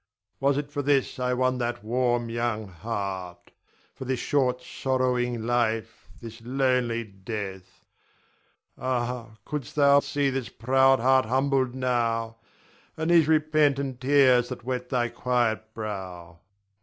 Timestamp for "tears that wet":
14.01-14.89